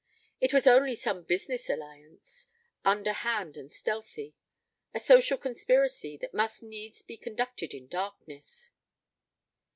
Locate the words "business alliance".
1.25-2.47